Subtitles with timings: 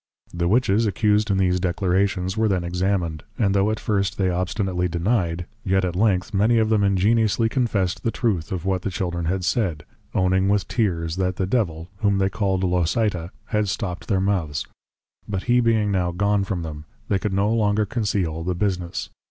[0.33, 4.87] The \Witches\ Accus'd in these Declarations, were then Examined; and tho' at first they obstinately
[4.87, 9.25] \Denied\, yet at length many of them ingeniously \Confessed\ the Truth of what the children
[9.25, 9.85] had said;
[10.15, 14.65] owning with Tears, that the \Devil\, whom they call'd Locyta, had \Stopt\ their \Mouths\;
[15.29, 19.11] but he being now \Gone\ from them, they could \No Longer Conceal\ the Business.